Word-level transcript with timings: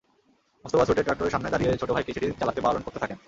মোস্তফা 0.65 0.85
ছুটে 0.85 1.01
ট্রাক্টরের 1.03 1.33
সামনে 1.35 1.49
দাঁড়িয়ে 1.49 1.79
ছোট 1.81 1.89
ভাইকে 1.91 2.11
সেটি 2.13 2.27
চালাতে 2.39 2.59
বারণ 2.61 2.81
করতে 2.85 2.99
থাকেন। 2.99 3.17